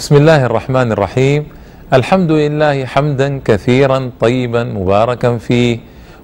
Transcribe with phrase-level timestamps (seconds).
[0.00, 1.44] بسم الله الرحمن الرحيم
[1.92, 5.78] الحمد لله حمدا كثيرا طيبا مباركا فيه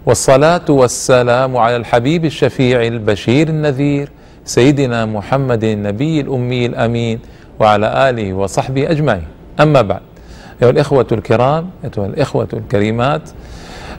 [0.06, 4.08] والصلاة والسلام على الحبيب الشفيع البشير النذير
[4.44, 7.18] سيدنا محمد النبي الأمي الأمين
[7.60, 9.26] وعلى آله وصحبه أجمعين
[9.60, 10.00] أما بعد
[10.62, 13.22] أيها الإخوة الكرام أيها الإخوة الكريمات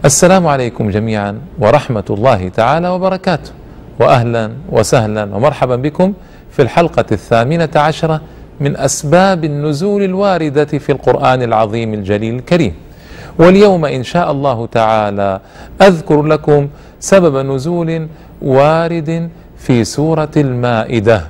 [0.06, 3.52] السلام عليكم جميعا ورحمة الله تعالى وبركاته
[4.00, 6.14] وأهلا وسهلا ومرحبا بكم
[6.52, 8.22] في الحلقة الثامنة عشرة
[8.60, 12.74] من أسباب النزول الواردة في القرآن العظيم الجليل الكريم.
[13.40, 15.40] واليوم إن شاء الله تعالى
[15.82, 16.68] أذكر لكم
[17.00, 18.08] سبب نزول
[18.42, 21.28] وارد في سورة المائدة.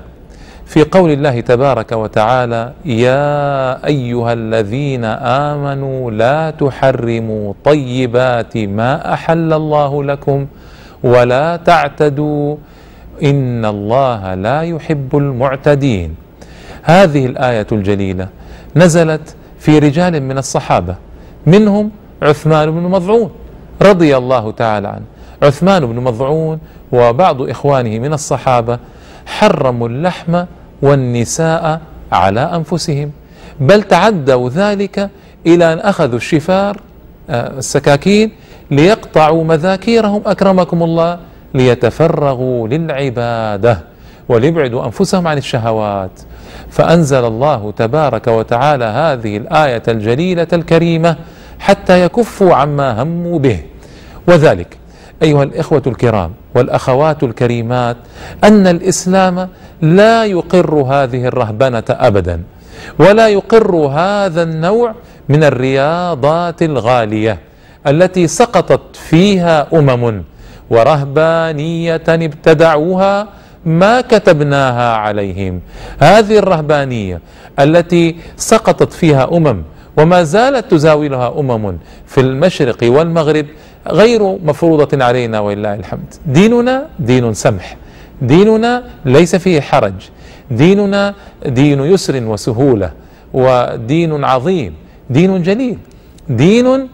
[0.65, 5.05] في قول الله تبارك وتعالى يا أيها الذين
[5.49, 10.47] آمنوا لا تحرموا طيبات ما أحل الله لكم
[11.03, 12.55] ولا تعتدوا
[13.23, 16.26] إن الله لا يحب المعتدين.
[16.87, 18.27] هذه الآية الجليلة
[18.75, 20.95] نزلت في رجال من الصحابة
[21.45, 23.31] منهم عثمان بن مضعون
[23.81, 25.05] رضي الله تعالى عنه.
[25.43, 26.59] عثمان بن مضعون
[26.91, 28.79] وبعض إخوانه من الصحابة
[29.25, 30.43] حرموا اللحم
[30.81, 31.81] والنساء
[32.11, 33.11] على أنفسهم
[33.59, 35.09] بل تعدوا ذلك
[35.45, 36.81] إلى أن أخذوا الشفار
[37.29, 38.31] السكاكين
[38.71, 41.19] ليقطعوا مذاكيرهم أكرمكم الله
[41.53, 43.96] ليتفرغوا للعبادة.
[44.29, 46.11] وليبعدوا أنفسهم عن الشهوات.
[46.69, 51.15] فأنزل الله تبارك وتعالى هذه الآية الجليلة الكريمة
[51.59, 53.59] حتى يكفوا عما هموا به.
[54.27, 54.77] وذلك
[55.23, 57.97] أيها الإخوة الكرام والأخوات الكريمات
[58.43, 59.49] أن الإسلام
[59.81, 62.41] لا يقر هذه الرهبنة ابدا
[62.99, 64.93] ولا يقر هذا النوع
[65.29, 67.39] من الرياضات الغالية
[67.87, 70.23] التي سقطت فيها أمم
[70.69, 73.27] ورهبانية ابتدعوها
[73.67, 75.61] ما كتبناها عليهم.
[75.99, 77.21] هذه الرهبانية
[77.59, 79.61] التي سقطت فيها أمم
[79.97, 83.45] وما زالت تزاولها أمم في المشرق والمغرب
[83.87, 86.13] غير مفروضة علينا ولله الحمد.
[86.25, 87.77] ديننا دين سمح.
[88.21, 89.99] ديننا ليس فيه حرج.
[90.51, 91.13] ديننا
[91.45, 92.91] دين يسر وسهولة
[93.33, 94.73] ودين عظيم
[95.09, 95.77] دين جليل.
[96.29, 96.87] دين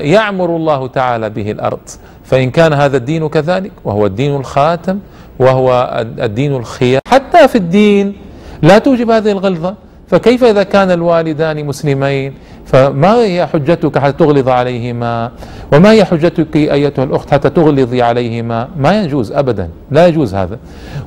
[0.00, 1.88] يعمر الله تعالى به الأرض.
[2.24, 4.98] فإن كان هذا الدين كذلك وهو الدين الخاتم
[5.38, 7.00] وهو الدين الخيار.
[7.08, 8.16] حتى في الدين
[8.62, 9.74] لا توجب هذه الغلظة.
[10.08, 12.34] فكيف إذا كان الوالدان مسلمين؟
[12.66, 15.30] فما هي حجتك حتى تغلظ عليهما؟
[15.72, 20.58] وما هي حجتك أيتها الأخت حتى تغلظي عليهما؟ ما يجوز ابدا لا يجوز هذا.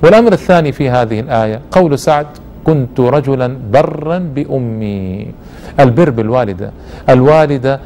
[0.03, 2.25] والأمر الثاني في هذه الآية قول سعد
[2.63, 5.27] كنت رجلا برا بأمي.
[5.79, 6.71] البر بالوالدة.
[7.09, 7.79] الوالدة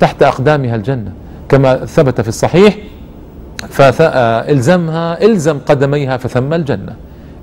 [0.00, 1.12] تحت أقدامها الجنة
[1.48, 2.76] كما ثبت في الصحيح
[3.68, 6.94] فالزمها إلزم قدميها فثم الجنة.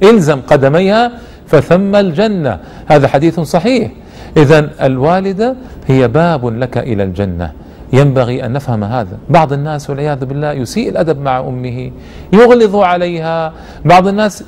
[0.03, 1.11] إلزم قدميها
[1.47, 2.59] فثم الجنة.
[2.85, 3.91] هذا حديث صحيح.
[4.37, 5.55] اذا الوالدة
[5.87, 7.51] هي باب لك إلى الجنة.
[7.93, 9.17] ينبغي أن نفهم هذا.
[9.29, 11.91] بعض الناس والعياذ بالله يسيء الأدب مع أمه
[12.33, 13.53] يغلظ عليها.
[13.85, 14.43] بعض الناس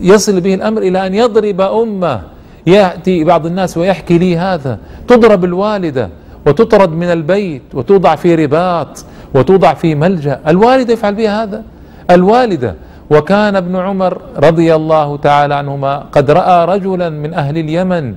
[0.00, 2.20] يصل به الأمر إلى أن يضرب أمه.
[2.66, 4.78] يأتي بعض الناس ويحكي لي هذا.
[5.08, 6.08] تضرب الوالدة
[6.46, 9.04] وتطرد من البيت وتوضع في رباط
[9.34, 10.40] وتوضع في ملجأ.
[10.48, 11.62] الوالدة يفعل بها هذا.
[12.10, 12.74] الوالدة
[13.10, 18.14] وكان ابن عمر رضي الله تعالى عنهما قد رأى رجلا من أهل اليمن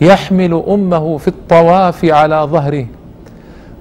[0.00, 2.86] يحمل أمه في الطواف على ظهره.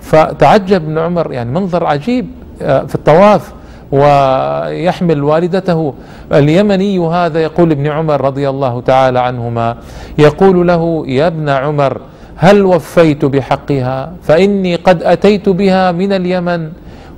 [0.01, 2.27] فتعجب ابن عمر يعني منظر عجيب
[2.59, 3.53] في الطواف.
[3.91, 5.94] ويحمل والدته.
[6.34, 9.78] اليمني هذا يقول ابن عمر رضي الله تعالى عنهما
[10.18, 12.01] يقول له يا ابن عمر
[12.35, 16.69] هل وفيت بحقها؟ فإني قد أتيت بها من اليمن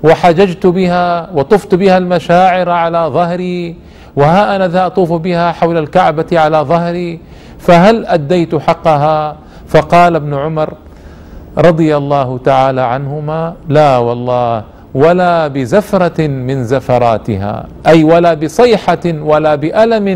[0.03, 3.75] وحججت بها وطفت بها المشاعر على ظهري
[4.15, 7.19] وها أنا ذا أطوف بها حول الكعبة على ظهري
[7.59, 9.35] فهل أديت حقها؟
[9.67, 10.73] فقال ابن عمر
[11.57, 14.63] رضي الله تعالى عنهما لا والله
[15.03, 17.53] ولا بزفرة من زفراتها
[17.87, 20.07] أي ولا بصيحة ولا بألم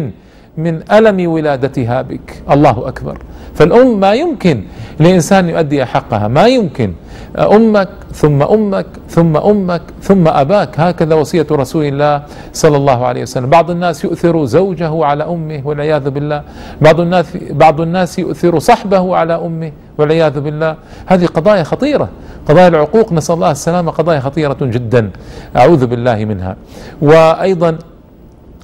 [0.58, 2.28] من ألم ولادتها بك.
[2.52, 3.18] الله أكبر.
[3.56, 4.58] فالأم ما يمكن
[5.00, 6.28] لإنسان يؤدي حقها.
[6.28, 6.94] ما يمكن.
[7.38, 10.80] أمك ثم أمك ثم أمك ثم أباك.
[10.80, 12.16] هكذا وصية رسول الله
[12.54, 13.50] صلى الله عليه وسلم.
[13.50, 16.42] بعض الناس يؤثر زوجه على أمه والعياذ بالله.
[16.82, 20.76] بعض الناس بعض الناس يؤثر صحبه على أمه والعياذ بالله.
[21.06, 22.10] هذه قضايا خطيرة.
[22.48, 25.10] قضايا العقوق نسأل الله السلامة قضايا خطيرة جدا.
[25.58, 26.56] أعوذ بالله منها.
[27.02, 27.78] وأيضا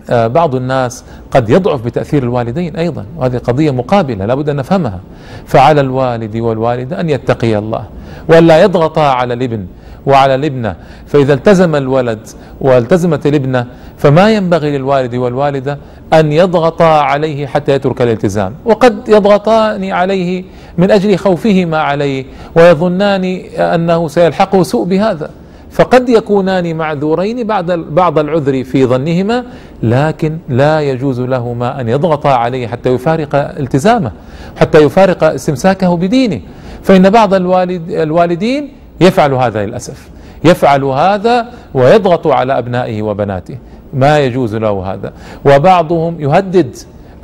[0.10, 3.06] بعض الناس قد يضعف بتأثير الوالدين أيضا.
[3.18, 5.00] وهذه قضية مقابلة لابد أن نفهمها.
[5.46, 7.84] فعلى الوالد والوالدة أن يتقي الله
[8.30, 9.66] ولا يضغطا على الابن
[10.06, 10.76] وعلى الابنة.
[11.08, 12.20] فإذا التزم الولد
[12.62, 13.66] والتزمت الابنة
[13.98, 15.78] فما ينبغي للوالد والوالدة
[16.14, 18.54] أن يضغطا عليه حتى يترك الالتزام.
[18.66, 20.44] وقد يضغطان عليه
[20.78, 22.26] من أجل خوفهما عليه
[22.56, 23.24] ويظنان
[23.58, 25.30] أنه سيلحقه سوء بهذا.
[25.72, 29.44] فقد يكونان معذورين بعد بعض العذر في ظنهما
[29.84, 34.12] لكن لا يجوز لهما أن يضغطا عليه حتى يفارق التزامه
[34.56, 36.42] حتى يفارق استمساكه بدينه.
[36.84, 38.72] فإن بعض الوالد الوالدين
[39.02, 40.10] يفعل هذا للأسف.
[40.44, 43.58] يفعل هذا ويضغط على أبنائه وبناته.
[43.94, 45.14] ما يجوز له هذا.
[45.46, 46.76] وبعضهم يهدد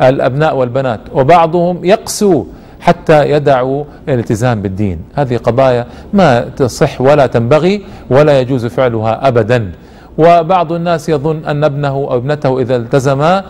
[0.01, 2.45] الأبناء والبنات وبعضهم يقسو
[2.83, 5.00] حتى يدعوا الالتزام بالدين.
[5.15, 9.71] هذه قضايا ما تصح ولا تنبغي ولا يجوز فعلها ابدا.
[10.18, 13.44] وبعض الناس يظن أن ابنه أو ابنته إذا التزما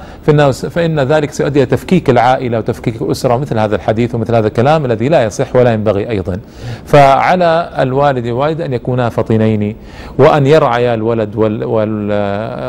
[0.69, 5.09] فإن ذلك سيؤدي إلى تفكيك العائلة وتفكيك الأسرة ومثل هذا الحديث ومثل هذا الكلام الذي
[5.09, 6.39] لا يصح ولا ينبغي أيضا.
[6.85, 9.75] فعلى الوالد والوالده أن يكونا فطنين
[10.17, 12.11] وأن يرعيا الولد وال وال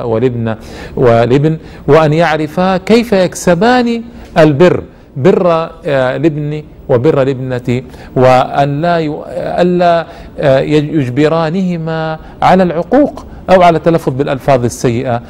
[0.05, 0.55] والابن
[0.97, 4.03] والابن وأن يعرفا كيف يكسبان
[4.39, 4.83] البر.
[5.17, 7.83] بر الابن وبر الابنة
[8.17, 8.99] وأن لا
[9.63, 10.07] ألا
[10.99, 15.23] يجبرانهما على العقوق أو على التلفظ بالألفاظ السيئة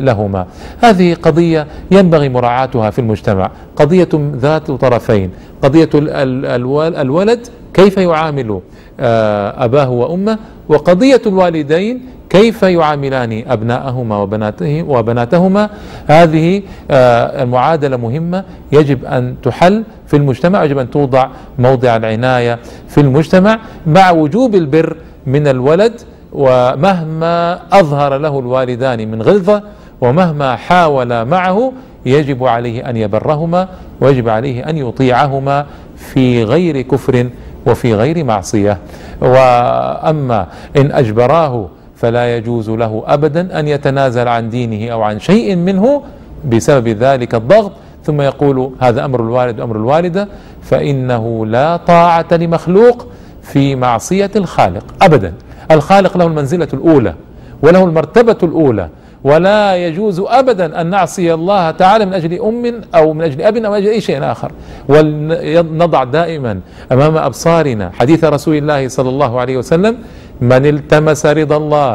[0.00, 0.46] لهما
[0.80, 3.50] هذه قضية ينبغي مراعاتها في المجتمع.
[3.76, 5.30] قضية ذات طرفين.
[5.62, 8.60] قضية الولد كيف يعامل
[9.00, 10.38] أباه وأمه
[10.68, 12.00] وقضية الوالدين
[12.32, 15.70] كيف يعاملان أبناءهما وبناته وبناتهما؟
[16.06, 22.58] هذه المعادلة مهمة يجب أن تحل في المجتمع يجب أن توضع موضع العناية
[22.88, 24.96] في المجتمع مع وجوب البر
[25.26, 26.00] من الولد
[26.32, 29.62] ومهما أظهر له الوالدان من غلظة
[30.00, 31.72] ومهما حاول معه
[32.06, 33.68] يجب عليه أن يبرهما
[34.00, 37.26] ويجب عليه أن يطيعهما في غير كفر
[37.66, 38.78] وفي غير معصية.
[39.20, 40.46] وأما
[40.76, 41.68] إن أجبراه
[42.02, 46.02] فلا يجوز له ابدا أن يتنازل عن دينه أو عن شيء منه
[46.48, 47.72] بسبب ذلك الضغط.
[48.04, 50.28] ثم يقول هذا أمر الوالد وأمر الوالدة
[50.62, 53.06] فإنه لا طاعة لمخلوق
[53.42, 55.32] في معصية الخالق ابدا.
[55.70, 57.14] الخالق له المنزلة الأولى
[57.62, 58.88] وله المرتبة الأولى
[59.24, 63.70] ولا يجوز ابدا أن نعصي الله تعالى من أجل أم أو من أجل أب أو
[63.70, 64.52] من أجل أي شيء آخر.
[64.88, 66.60] ونضع دائما
[66.92, 69.96] أمام أبصارنا حديث رسول الله صلى الله عليه وسلم
[70.42, 71.94] من التمس رضا الله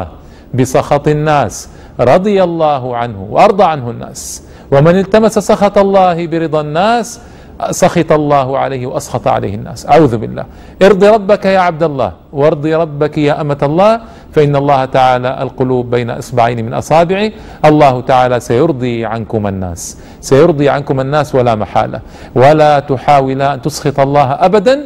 [0.56, 1.54] بسخط الناس
[2.00, 4.20] رضي الله عنه وأرضى عنه الناس.
[4.72, 7.20] ومن التمس سخط الله برضا الناس
[7.70, 9.86] سخط الله عليه وأسخط عليه الناس.
[9.86, 10.44] أعوذ بالله.
[10.82, 14.00] ارض ربك يا عبد الله وارض ربك يا أمة الله.
[14.32, 17.30] فإن الله تعالى القلوب بين إصبعين من أصابعه.
[17.64, 19.98] الله تعالى سيرضي عنكم الناس.
[20.20, 22.00] سيرضي عنكم الناس ولا محالة.
[22.34, 24.76] ولا تحاولا أن تسخط الله ابدا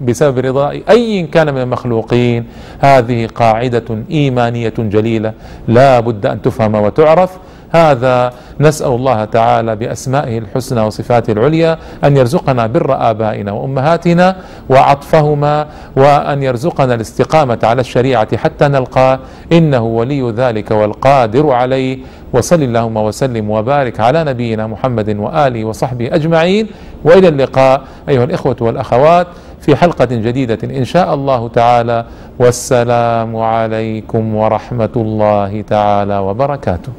[0.00, 2.44] بسبب رضاء أي كان من المخلوقين.
[2.78, 5.32] هذه قاعدة إيمانية جليلة.
[5.68, 7.38] لا بد أن تفهم وتعرف.
[7.72, 14.36] هذا نسأل الله تعالى بأسمائه الحسنى وصفاته العليا أن يرزقنا بر آبائنا وأمهاتنا
[14.70, 19.18] وعطفهما وأن يرزقنا الاستقامة على الشريعة حتى نلقاه.
[19.52, 21.98] إنه ولي ذلك والقادر عليه.
[22.32, 26.68] وصل اللهم وسلم وبارك على نبينا محمد وآله وصحبه أجمعين.
[27.04, 29.26] وإلى اللقاء أيها الإخوة والأخوات
[29.60, 32.04] في حلقة جديدة إن شاء الله تعالى.
[32.38, 36.92] والسلام عليكم ورحمة الله تعالى وبركاته.